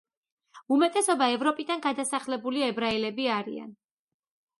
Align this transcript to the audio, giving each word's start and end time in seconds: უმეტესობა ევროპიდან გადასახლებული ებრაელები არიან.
უმეტესობა 0.75 1.27
ევროპიდან 1.33 1.83
გადასახლებული 1.83 2.63
ებრაელები 2.69 3.29
არიან. 3.35 3.69